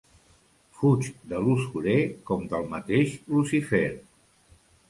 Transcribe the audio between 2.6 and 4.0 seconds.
mateix Lucífer.